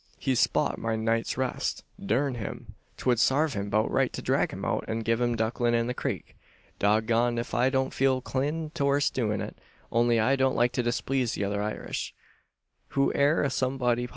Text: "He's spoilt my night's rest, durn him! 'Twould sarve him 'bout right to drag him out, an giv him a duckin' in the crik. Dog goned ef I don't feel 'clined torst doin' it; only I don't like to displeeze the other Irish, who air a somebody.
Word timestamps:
"He's 0.17 0.39
spoilt 0.39 0.79
my 0.79 0.95
night's 0.95 1.37
rest, 1.37 1.83
durn 2.03 2.33
him! 2.33 2.73
'Twould 2.97 3.19
sarve 3.19 3.53
him 3.53 3.69
'bout 3.69 3.91
right 3.91 4.11
to 4.13 4.21
drag 4.23 4.49
him 4.49 4.65
out, 4.65 4.83
an 4.87 5.01
giv 5.01 5.21
him 5.21 5.35
a 5.35 5.37
duckin' 5.37 5.75
in 5.75 5.85
the 5.85 5.93
crik. 5.93 6.35
Dog 6.79 7.05
goned 7.05 7.37
ef 7.37 7.53
I 7.53 7.69
don't 7.69 7.93
feel 7.93 8.19
'clined 8.19 8.73
torst 8.73 9.13
doin' 9.13 9.41
it; 9.41 9.55
only 9.91 10.19
I 10.19 10.35
don't 10.35 10.55
like 10.55 10.71
to 10.71 10.81
displeeze 10.83 11.33
the 11.35 11.43
other 11.43 11.61
Irish, 11.61 12.15
who 12.87 13.13
air 13.13 13.43
a 13.43 13.51
somebody. 13.51 14.09